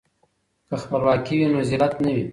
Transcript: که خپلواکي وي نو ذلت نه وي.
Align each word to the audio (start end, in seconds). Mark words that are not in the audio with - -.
که 0.67 0.75
خپلواکي 0.83 1.33
وي 1.39 1.47
نو 1.53 1.59
ذلت 1.69 1.93
نه 2.03 2.11
وي. 2.15 2.25